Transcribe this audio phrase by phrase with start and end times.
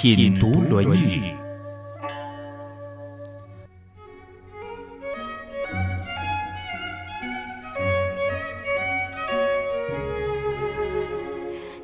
[0.00, 1.20] 品读《论语》。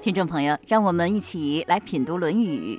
[0.01, 2.77] 听众朋友，让我们一起来品读《论语》。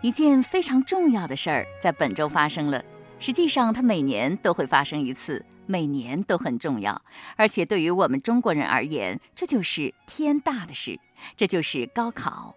[0.00, 2.82] 一件非常重要的事儿在本周发生了。
[3.18, 7.02] 实际上，它每年都会发生一次，每年都很重要。
[7.36, 10.98] 而且，对于我们中国人而言，这就是天大的事。
[11.36, 12.54] 这就是高考，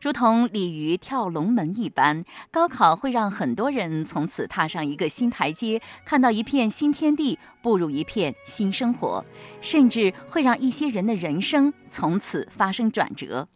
[0.00, 9.22] 如同鲤鱼跳龙门一般，高考会让很多人从此踏上一个新台阶，看到一片新天地，步入一片新生活，
[9.60, 13.46] 甚至会让一些人的人生从此发生转折。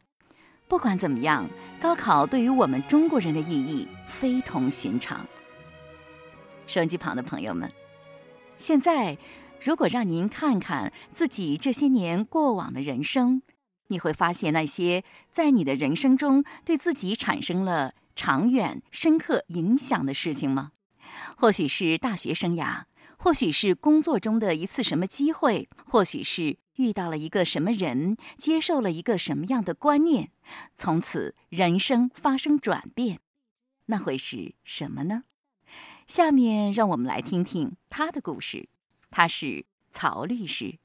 [0.69, 1.49] 不管怎么样，
[1.81, 5.27] 高考对于我们中国人的意义非同寻常。
[6.67, 7.73] 收音机旁的朋友们，
[8.59, 9.17] 现在
[9.63, 13.41] 如果让您看看自己这些年过往的人生，
[13.95, 20.73] 你会发现那些在你的人生中对自己产生了长远、深刻影响的事情吗？
[21.37, 22.83] 或许是大学生涯，
[23.17, 30.33] 或许是工作中的一次什么机会，或许是遇到了一个什么人，接受了一个什么样的观念，
[30.75, 33.21] 从此人生发生转变，
[33.87, 35.23] 那会是什么呢？
[36.09, 38.69] 下面让我们来听听他的故事。
[39.13, 40.81] 他是曹律师。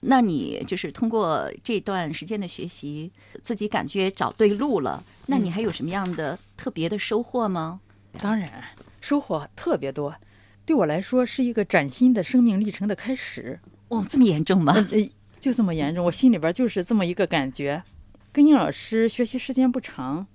[0.00, 3.10] 那你就是通过这段时间的学习，
[3.42, 5.02] 自己感觉找对路了。
[5.26, 7.80] 那你还有什么样的特别的收获吗？
[8.18, 8.62] 当然，
[9.00, 10.14] 收获特别多。
[10.64, 13.58] 对我来说，是一个崭新的生命历程的开始。
[13.88, 14.74] 哦，这么严重吗？
[15.40, 17.82] 就这么严重，我心里边就是这么一个感觉。
[18.32, 20.26] 跟应老师学习时间不长，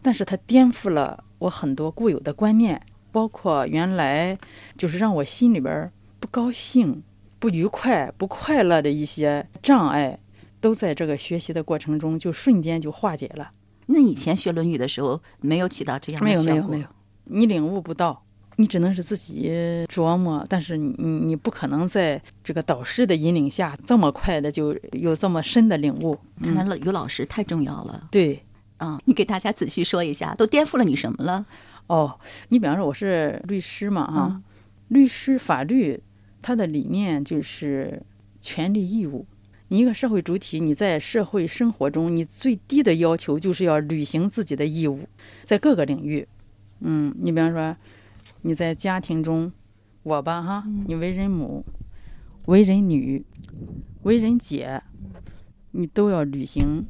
[0.00, 2.80] 但是他颠覆了我很多固有的观念，
[3.10, 4.38] 包括原来
[4.76, 5.90] 就是让我心里边
[6.20, 7.02] 不高兴。
[7.38, 10.18] 不愉快、不快乐的一些障碍，
[10.60, 13.50] 都在这个学习的过程中就瞬间就化解了。
[13.86, 16.52] 那以前学《论语》的时候，没有起到这样的效果。
[16.52, 16.86] 没有，没有，没有。
[17.24, 18.24] 你领悟不到，
[18.56, 19.50] 你只能是自己
[19.88, 20.44] 琢磨。
[20.48, 26.18] 但是你，你不可能在这个导师的引领下这么快的就有这么深的领悟。
[26.42, 28.08] 看来于老师太重要了。
[28.10, 28.44] 对，
[28.78, 31.46] 啊，你给大家仔细说一下，都颠覆了你什么了？
[31.86, 32.18] 哦，
[32.48, 34.42] 你比方说我是律师嘛，哈，
[34.88, 36.02] 律师法律。
[36.40, 38.02] 他的理念就是
[38.40, 39.26] 权利义务。
[39.68, 45.00] 你一个社会主体，你在社会生活中，你最低的要求就是要履行自己的义务，
[45.44, 46.26] 在各个领域。
[46.80, 47.76] 嗯，你比方说，
[48.42, 49.52] 你在家庭中，
[50.02, 51.64] 我吧哈，你为人母、
[52.46, 53.22] 为人女、
[54.04, 54.82] 为人姐，
[55.72, 56.86] 你都要履行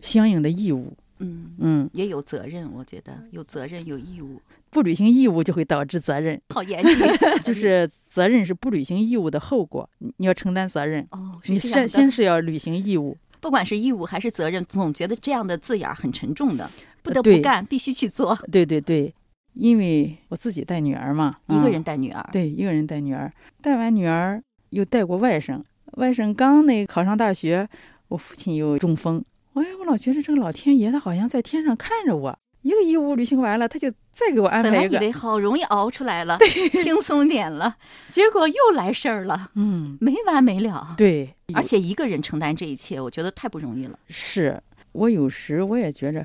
[0.00, 0.96] 相应的义务。
[1.22, 4.40] 嗯嗯，也有责任，我觉得有责任有义务。
[4.70, 6.96] 不履行义务就会导致责任，好严谨。
[7.44, 11.06] 就是责任是不履行义务的后果，你要承担责任。
[11.10, 16.70] 哦，你先先是要履行义务，不管是义务还是责任，总觉得这样的字眼儿很沉重的，
[17.02, 18.34] 不得不干，必须去做。
[18.50, 19.12] 对对对，
[19.52, 23.30] 因为我自己带女儿嘛，一个人带女儿，对，一个人带女儿，
[23.60, 25.62] 带完女儿又带过外甥，
[25.98, 27.68] 外甥刚那考上大学，
[28.08, 29.22] 我父亲又中风，
[29.54, 32.38] 哎，我老觉得这个老天爷他好像在天上看着我。
[32.62, 34.78] 一个义务履行完了，他就再给我安排一个。
[34.82, 36.38] 本来以为好容易熬出来了，
[36.80, 37.76] 轻松点了，
[38.08, 39.50] 结果又来事儿了。
[39.56, 40.94] 嗯，没完没了。
[40.96, 43.98] 对，而且一个人承担这一切，我觉得太不容易了。
[44.08, 44.62] 是
[44.92, 46.24] 我有时我也觉着，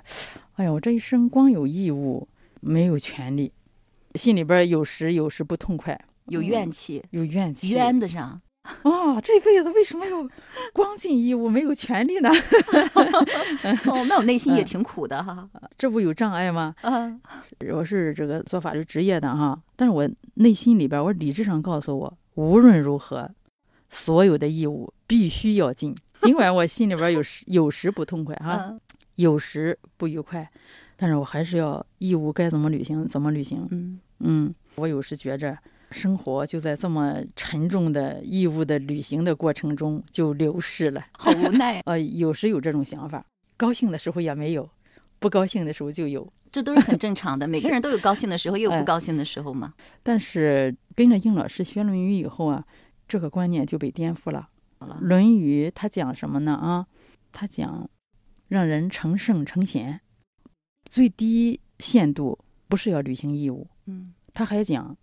[0.57, 2.27] 哎呀，我这一生光有义务，
[2.61, 3.51] 没有权利，
[4.13, 8.39] 心里边有时有时不痛快，有怨气，有怨气，冤得上。
[8.83, 10.17] 哦，这辈子为什么要
[10.73, 12.29] 光尽义务没有权利呢？
[13.87, 15.47] 哦，那我内心也挺苦的哈。
[15.77, 16.75] 这不有障碍吗？
[16.81, 17.19] 啊，
[17.73, 23.29] 我是这个做法律职业的哈，但是我内心里边，我理智上告诉我，无论如何，
[23.89, 25.95] 所有的义务必须要尽。
[26.17, 28.75] 尽管我心里边有时有时不痛快哈，
[29.15, 30.49] 有时不愉快，
[30.95, 33.67] 但是我还是要义务该怎么履行怎么履行。
[33.71, 35.57] 嗯嗯，我有时觉着。
[35.91, 41.81] 生活就在这么沉重的义务的履行的过程中就流逝了，好无奈。
[41.85, 43.25] 呃，有时有这种想法，
[43.55, 44.69] 高兴的时候也没有，
[45.19, 47.47] 不高兴的时候就有，这都是很正常的。
[47.47, 49.73] 每个人都有高兴的时候， 也有不高兴的时候嘛。
[50.03, 52.65] 但是跟着应老师学《论语》以后啊，
[53.07, 54.49] 这个观念就被颠覆了。
[54.99, 56.53] 《论语》它讲什么呢？
[56.53, 56.85] 啊，
[57.31, 57.89] 它讲
[58.47, 60.01] 让人成圣成贤，
[60.89, 62.37] 最低限度
[62.67, 63.67] 不是要履行义务。
[63.85, 64.95] 嗯，他还讲，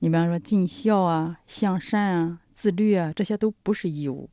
[0.00, 4.28] 你比方说尽孝啊、向善啊、自律啊，这些都不是义务，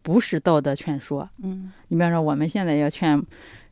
[0.00, 1.28] 不是道德劝说。
[1.42, 3.18] 嗯，你比方说我们现在要劝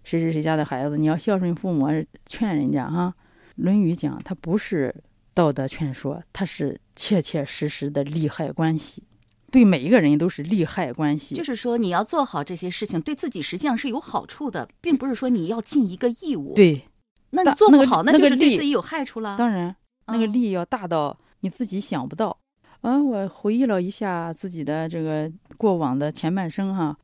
[0.04, 1.86] 谁谁谁家的孩子，你要孝顺父母，
[2.26, 3.14] 劝人家哈，
[3.56, 4.94] 《论语》讲它不是
[5.32, 9.04] 道德劝说，它是切切实实的利害关系，
[9.52, 11.34] 对每一个人都是利害关系。
[11.34, 16.82] 就是说你要做好这些事情，对自己实际上是有好处的，并不是说你要尽一个义务。，对，
[17.30, 19.36] 那你做不好，那就是对自己有害处了。
[19.36, 19.76] 当然
[20.12, 22.36] 那个嗯利要大到你自己想不到。
[22.82, 26.96] 嗯，我回忆了一下自己的这个过往的前半生哈，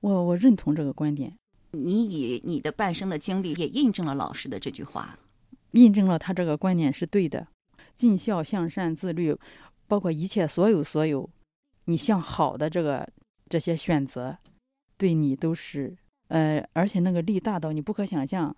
[0.00, 1.34] 我我认同这个观点，
[1.70, 5.18] 你以你的半生的经历也印证了老师的这句话。
[5.72, 7.46] 印证了他这个观点是对的。
[7.94, 9.36] 尽孝、向善、自律，
[9.86, 11.28] 包括一切所有所有，
[11.84, 13.06] 你向好的这个
[13.48, 14.36] 这些选择，
[14.96, 15.94] 对你都是
[16.28, 18.50] 呃，而且那个力大到你不可想象。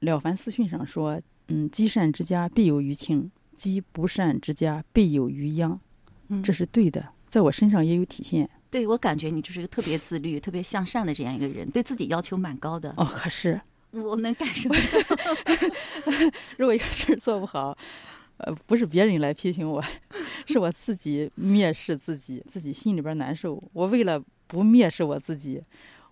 [0.06, 5.78] 《了凡四训》上说，嗯，积善之家必有余庆，积不善之家必有余殃。
[6.28, 8.48] 嗯这是对的，在我身上也有体现。
[8.70, 12.92] 对我感觉你就是一个特别自律、特别向善的这样一个人，对自己要求蛮高的。
[12.98, 13.58] 哦，可是
[13.92, 14.74] 我能干什么。
[16.58, 17.76] 如果一个事儿做不好，
[18.36, 19.82] 呃，不是别人来批评我，
[20.46, 23.62] 是我自己蔑视自己，自己心里边难受。
[23.72, 25.62] 我为了不蔑视我自己，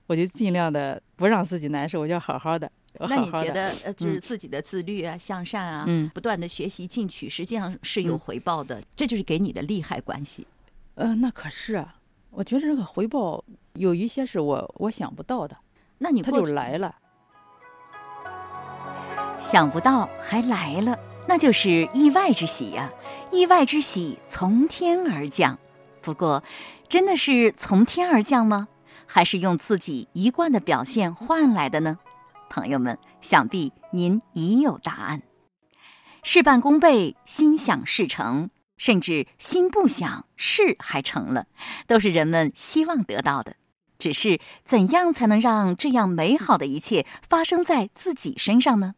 [0.06, 2.72] 我就尽量的不让自己难受，我就好好的。
[3.00, 10.46] 我那你觉得呃，就是嗯自己的自律啊、向善啊，嗯不断的学习进取，实际上是有嗯回报的，这就是给你的利害关系。
[10.94, 11.96] 呃，那可是啊，
[12.30, 13.44] 我觉得这个回报
[13.74, 15.56] 有一些是我我想不到的，
[15.98, 16.94] 那你过去就来了。
[19.42, 20.98] 想不到还来了，
[21.28, 22.90] 那就是意外之喜呀、
[23.30, 25.58] 意外之喜从天而降。
[26.00, 26.42] 不过，
[26.88, 28.68] 真的是从天而降吗？
[29.08, 31.98] 还是用自己一贯的表现换来的呢？
[32.48, 35.22] 朋友们，想必您已有答案。
[36.22, 41.46] 事半功倍，心想事成，甚至心不想事还成了，
[41.86, 43.56] 都是人们希望得到的。
[43.98, 48.94] 只是怎样才能让这样美好的一切发生在自己身上呢？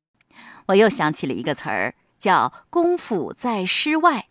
[0.66, 4.26] 我又想起了一个词儿，叫“功夫在诗外”，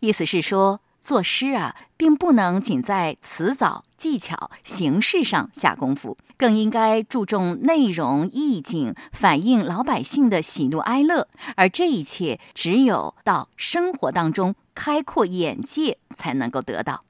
[0.00, 11.26] 意思是说，作诗啊，并不能仅在词藻、技巧、形式上下功夫，更应该注重内容、意境，反映老百姓的喜怒哀乐。
[11.56, 17.00] 而这一切，只有到生活当中开阔眼界，才能够得到。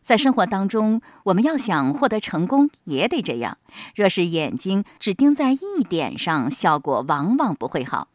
[0.00, 3.58] 在生活当中，我们要想获得成功，也得这样。
[3.96, 8.08] 若是眼睛只盯在一点上，效果往往不会好。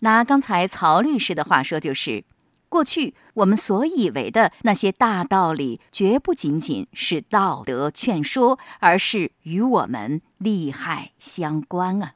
[0.00, 2.24] 拿刚才曹律师的话说，就是
[2.70, 12.14] 过去我们所以为的那些大道理，绝不仅仅是道德劝说，而是与我们利害相关啊！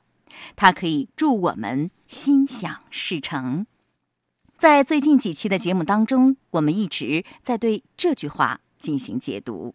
[0.54, 3.66] 它可以助我们心想事成。
[4.56, 9.74] 在最近几期的节目当中，我们一直在对这句话进行解读。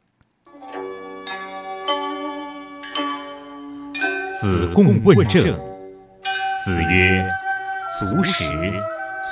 [4.40, 5.44] 子贡问政。
[6.64, 7.26] 子曰
[8.00, 8.44] ：“足食，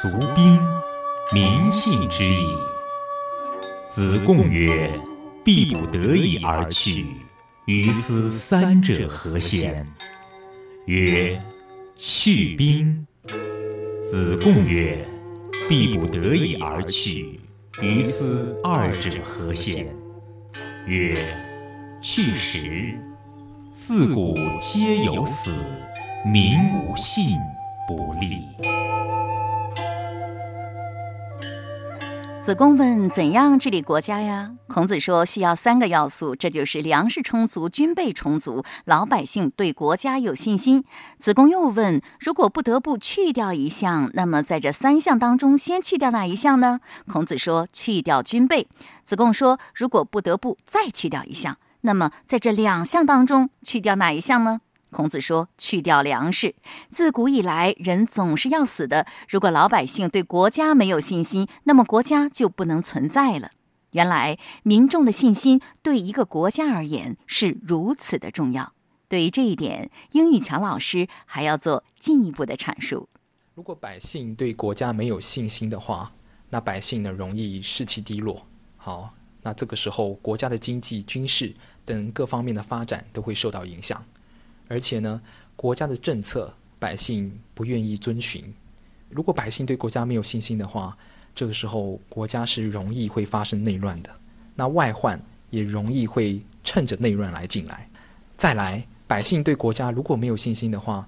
[0.02, 0.60] 足兵，
[1.33, 2.47] 民信之矣。”
[3.89, 4.91] 子贡曰
[5.44, 7.06] ：“必不得已而去，
[7.65, 9.85] 于斯三者何先？”
[10.85, 11.41] 曰
[11.98, 13.05] ：“去兵。”
[14.10, 15.05] 子贡曰
[15.67, 17.39] ：“必不得已而去，
[17.81, 19.88] 于斯二者何先？”
[20.88, 21.36] 曰
[22.01, 22.98] ：“去时。”
[23.74, 25.51] 自古皆有死，
[26.25, 27.36] 民无信
[27.88, 28.87] 不立。
[32.48, 40.86] 子贡问：“怎样治理国家呀？”孔子说：“需要三个要素，这就是粮食充足、军备充足，老百姓对国家有信心。”
[41.20, 46.80] 子贡又问：“如果不得不去掉一项，那么在这三项当中，先去掉哪一项呢？”
[47.12, 48.70] 孔子说：“去掉军备。”
[49.04, 56.56] 子贡说：“如果不得不再去掉一项，那么在这两项当中，去掉哪一项呢？”孔子说：“去掉粮食。
[56.89, 59.06] 自古以来，人总是要死的。
[59.27, 63.51] 如果老百姓对国家没有信心，那么国家就不能存在了。
[63.91, 68.74] 原来，民众的信心对一个国家而言是如此的重要。
[69.10, 73.10] 对于这一点，英语强老师还要做进一步的阐述。
[73.56, 76.12] 如果百姓对国家没有信心的话，
[76.50, 78.46] 那百姓呢容易士气低落。
[78.75, 81.53] 好，那这个时候国家的经济、军事
[81.84, 84.03] 等各方面的发展都会受到影响。
[84.67, 85.21] 而且呢，
[85.55, 88.43] 国家的政策百姓不愿意遵循。
[89.09, 90.97] 如果百姓对国家没有信心的话，
[91.33, 94.09] 这个时候国家是容易会发生内乱的。
[94.55, 97.89] 那外患也容易会趁着内乱来进来。
[98.36, 101.07] 再来，百姓对国家如果没有信心的话，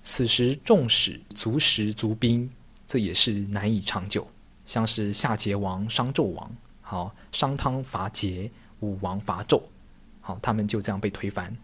[0.00, 2.48] 此时纵使足食足兵，
[2.86, 4.26] 这也是难以长久。
[4.64, 9.60] 像是夏桀王、商纣王，好，商汤伐桀，武王伐纣，
[10.22, 11.54] 好，他们就这样被推翻。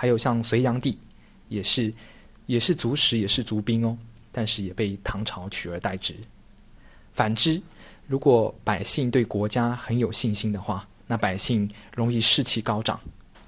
[0.00, 0.96] 还有像隋炀帝，
[1.50, 1.92] 也是
[2.46, 3.94] 也是足食，也是足兵哦，
[4.32, 6.16] 但是也被唐朝取而代之。
[7.12, 7.60] 反之，
[8.06, 12.98] 如果百姓对国家很有信心的话，那百姓容易士气高涨，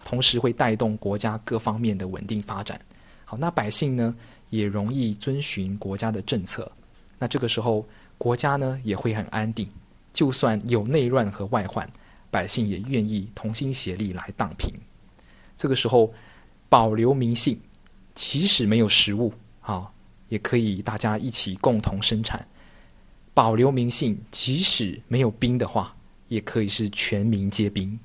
[0.04, 2.78] 同时会带动国家各方面的稳定发展。
[3.25, 4.14] 好，那百姓呢
[4.50, 6.71] 也容易遵循国家的政策。
[7.18, 7.82] 那这个时候，
[8.18, 9.66] 国家呢也会很安定。
[10.12, 11.90] 就算有内乱和外患，
[12.30, 14.71] 百姓也愿意同心协力来荡平。
[15.56, 16.12] 这个时候，
[16.73, 17.61] 保留民性，
[18.14, 19.93] 即使没有食物，啊，
[20.31, 22.49] 也可以大家一起共同生产。
[23.35, 25.95] 保留民性，即使没有兵的话，
[26.29, 28.00] 也可以是全民皆兵。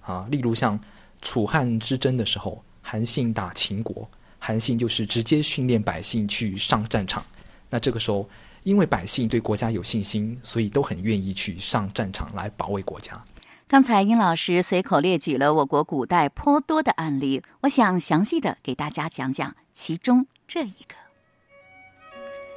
[0.00, 0.76] 啊，例如像
[1.22, 7.24] 楚汉之争的时候，韩信打秦国，韩信就是直接训练百姓去上战场。
[7.70, 8.28] 那这个时候，
[8.64, 13.24] 因为百姓对国家有信心，所以都很愿意去上战场来保卫国家。
[13.68, 20.94] 刚才殷老师随口列举了我国古代颇多的案例，我想详细的给大家讲讲其中这一个。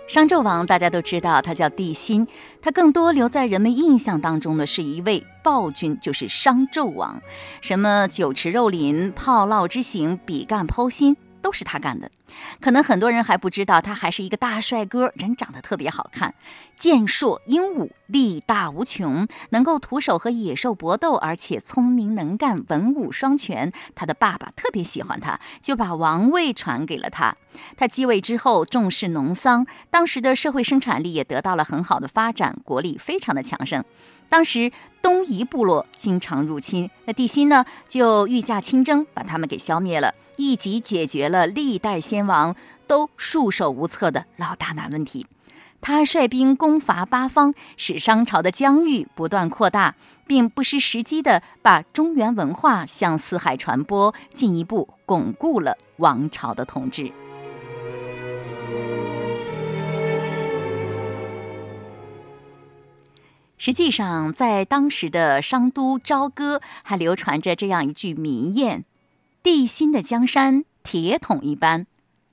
[0.08, 2.28] 商纣王大家都知道，他叫帝辛，
[2.62, 7.20] 他更多留在人们印象当中的是一位暴君，就是商纣王。
[7.62, 11.18] 什么酒池肉林、炮烙之刑、比干剖心。
[11.42, 12.12] 都是他干的，
[12.60, 16.34] 可能很多人还不知道，他还是一个大帅哥，人长得特别好看，
[16.78, 23.72] 健硕英武，力大无穷，能够徒手和野兽搏斗，而且聪明能干，文武双全。
[23.96, 27.36] 他的爸爸特别喜欢他，就把王位传给了他。
[27.76, 33.84] 他继位之后重视农桑，当时的社会生产力也得到了很好的发展，国力非常的强盛。
[34.30, 34.72] 当时
[35.02, 42.54] 东夷部落经常入侵，那帝辛呢就御驾亲征，把他们给消灭了，一举解决了历代先天王
[42.86, 45.26] 都束手无策的老大难问题。
[45.80, 49.96] 他率兵攻伐八方，使商朝的疆域不断扩大，
[50.28, 57.14] 并不失时机的把中原文化向四海传播，进一步巩固了王朝的统治。
[63.58, 68.84] 实际上，在当时的商都朝歌，还流传着这样一句民谚
[69.42, 71.88] ：“地心的江山，铁桶一般。”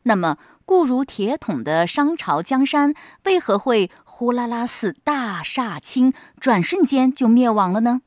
[0.08, 2.94] 那么，固如铁桶的商朝江山，
[3.24, 8.02] 为何会呼啦啦似大厦倾，转瞬间就灭亡了呢？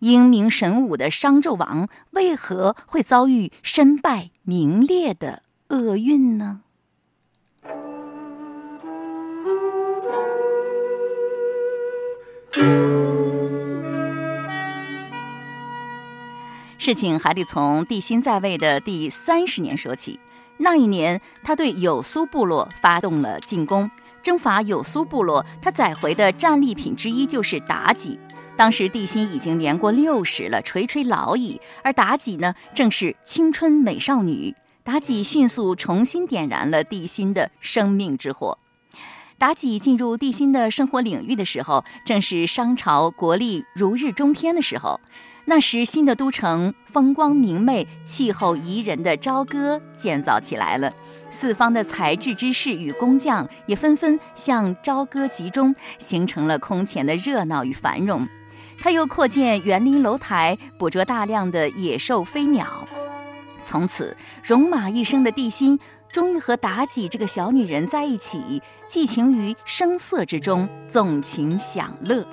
[0.00, 6.62] 英明神武的商纣王，为何会遭遇身败名裂的厄运呢？
[16.76, 20.18] 事情还得从帝辛在位的第三十年说起。
[20.58, 23.90] 那一年，他对有苏部落发动了进攻，
[24.22, 25.44] 征伐有苏部落。
[25.60, 28.18] 他载回的战利品之一就是妲己。
[28.56, 34.54] 当时帝辛已经年过六十了，垂垂老矣，而妲己呢，正是青春美少女。
[34.84, 38.56] 妲己迅速重新点燃了帝辛的生命之火。
[39.38, 44.98] 妲己进入帝辛的生活领域的时候，正是商朝国力如日中天的时候。
[45.48, 50.92] 那时，新的都城风光明媚、气候宜人的朝歌建造起来了，
[51.30, 58.26] 四方的才智之士与工匠也纷纷向朝歌集中，形成了空前的热闹与繁荣。
[58.80, 62.84] 他又扩建园林楼台，捕捉大量的野兽飞鸟。
[63.62, 65.78] 从此，戎马一生的帝辛。
[66.12, 72.26] 终于和妲己这个小女人在一起，寄情于声色之中，纵情享乐。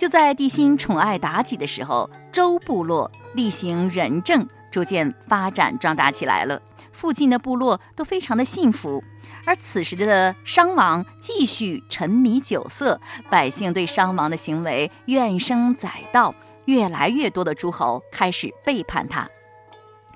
[0.00, 6.58] 就在帝辛宠爱妲己的时候，周部落厉行仁政，逐渐发展壮大起来了。
[6.90, 9.04] 附近的部落都非常的幸福。
[9.44, 19.28] 而此时的商王继续沉迷酒色，百姓对商王的行为怨声载道，越来越多的诸侯开始背叛他。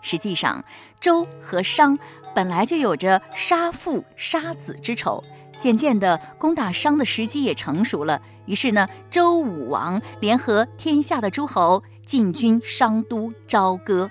[0.01, 0.65] 实际上，
[0.99, 1.99] 周和商。
[2.35, 5.23] 本来就有着杀父杀子之仇，
[5.65, 8.21] 渐渐的攻打商的时机也成熟了。
[8.45, 14.11] 于是呢，周武王联合天下的诸侯进军商都朝歌。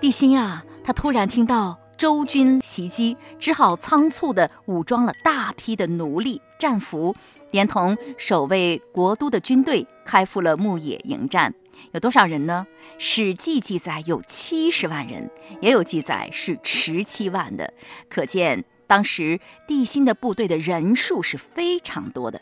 [0.00, 7.14] 帝辛啊，他突然听到周军袭击，只好仓促的武装了大批的奴隶战俘，
[7.50, 11.52] 连同守卫国都的军队，开赴了牧野迎战。
[11.92, 12.66] 有多少人呢？
[12.96, 17.74] 《史记》记载有七十万人，也有记载是十七万的，
[18.08, 22.40] 可见当时帝辛的部队的人数是非常多的。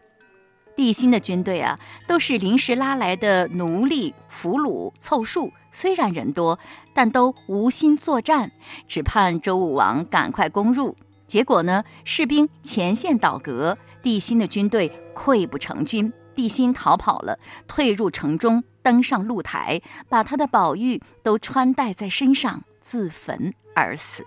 [0.76, 6.58] 帝辛的军队啊，都是临时拉来的奴隶、俘虏凑数，虽然人多，
[6.92, 8.52] 但都无心作战，
[8.86, 10.94] 只盼周武王赶快攻入。
[11.26, 19.80] 结果呢，士兵前线倒戈，帝辛的军队溃不成军，帝辛逃跑了，退入城中，登上露台，
[20.10, 24.26] 把他的宝玉都穿戴在身上，自焚而死。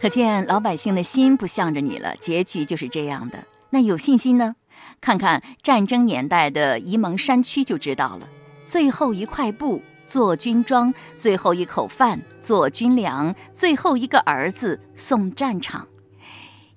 [0.00, 3.44] 可见老百姓的心不向着你了，结局就是这样的。
[3.70, 4.54] 那有信心呢？
[5.00, 8.28] 看看战争年代的沂蒙山区就知道了。
[8.64, 15.86] 最后一块布做军装，最后一口饭做军粮，最后一个儿子送战场。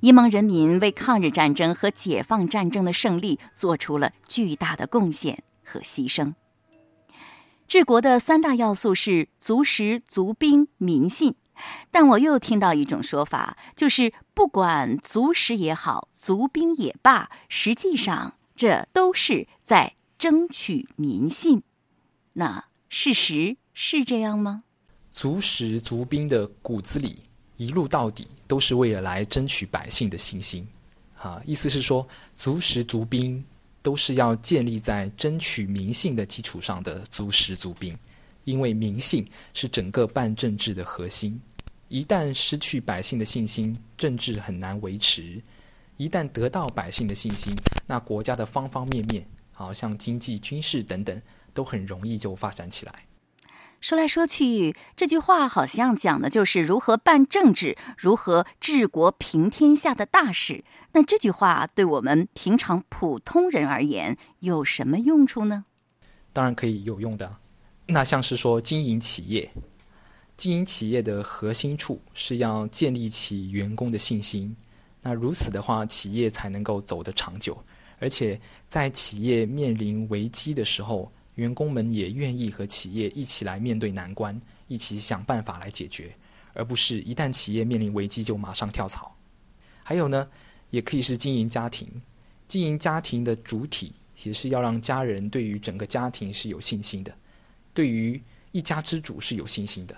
[0.01, 6.33] 沂蒙人民为抗日战争和解放战争的胜利做出了巨大的贡献和牺牲。
[7.71, 11.35] 治国的三大要素是足食、足兵、民信。
[11.89, 21.63] 但我又听到一种说法，就是不管足食也好，足兵也罢，实际上这都是在争取民信。
[22.33, 24.63] 那事实是这样吗？
[25.09, 27.19] 足食足兵的骨子里，
[27.55, 30.67] 一路到底都是为了来争取百姓的信心。
[31.21, 33.41] 啊，意思是说，足食足兵
[33.81, 37.97] 都是要建立在争取民信的基础上的足食足兵，
[38.43, 41.39] 因为民信是整个办政治的核心。
[41.88, 45.41] 一旦失去百姓的信心，政治很难维持；
[45.97, 47.53] 一旦得到百姓的信心，
[47.85, 51.21] 那国家的方方面面，好像经济、军事等等，
[51.53, 53.05] 都很容易就发展起来。
[53.81, 60.63] 说来说去，这句话好像讲的就是如何办政治、如何治国平天下的大事。
[60.93, 65.65] 那这句话对我们平常普通人而言有什么用处呢？
[66.31, 67.38] 当然可以有用的。
[67.88, 69.51] 那像是说经营企业。
[70.38, 74.55] 经营企业的核心处是要建立起员工的信心，
[75.01, 77.57] 那如此的话，企业才能够走得长久。
[78.00, 86.15] 而且在企业面临危机的时候，员工们也愿意和企业一起来面对难关，一起想办法来解决，
[86.53, 89.15] 而不是一旦企业面临危机就马上跳槽。
[89.83, 90.27] 还有呢，
[90.70, 91.89] 也可以是经营家庭，
[92.48, 97.13] 经营家庭的主体也是要让家人对于整个家庭是有信心的，
[97.74, 99.98] 对于一家之主是有信心的。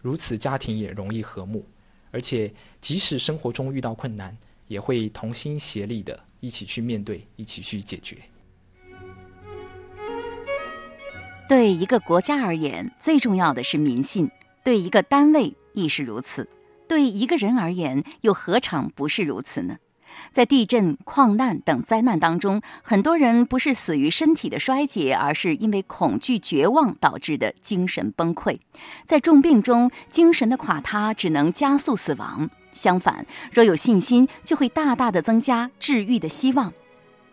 [0.00, 1.64] 如此，家庭也容易和睦，
[2.10, 8.18] 而且即使生活中遇到困难，也会同心协力的一起去面对，一起去解决。
[11.52, 14.26] 对一个国家而言，最重要的是民信；
[14.64, 16.46] 对一个单位亦是如此；
[16.88, 19.76] 对一个人而言，又何尝不是如此呢？
[20.30, 28.58] 在地震、矿难等灾难当中，很多人不是死于身体的衰竭，而是因为恐惧、绝望导致的精神崩溃。
[29.04, 32.48] 在重病中，精神的垮塌只能加速死亡。
[32.72, 36.72] 相反，若有信心，就会大大的增加治愈的希望。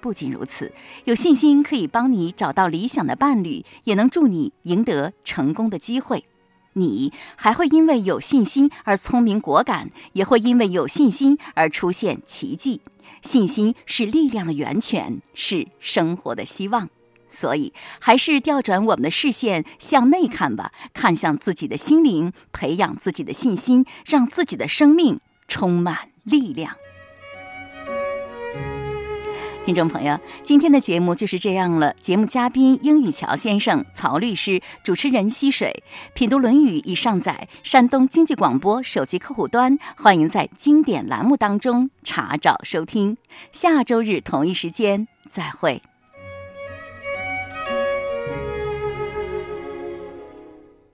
[0.01, 0.71] 不仅如此，
[1.05, 6.25] 有信心可以帮你找到理想的伴侣，也能助你赢得成功的机会。
[6.73, 12.81] 你还会因为有信心而聪明果敢，也会因为有信心而出现奇迹。
[13.21, 16.89] 信心是力量的源泉，是生活的希望。
[17.27, 26.75] 所以，还是调转我们的视线向内看吧，看向自己的心灵，培养自己的信心，让自己的生命充满力量。
[29.69, 31.93] 听众朋友，今天的节目就是这样了。
[32.01, 35.83] 节目嘉宾英语乔先生、曹律师，主持人溪水，
[36.15, 43.15] 品读《论语》已上载山东经济广播手机客户端，欢迎在经典栏目当中查找收听。
[43.51, 45.83] 下周日同一时间再会。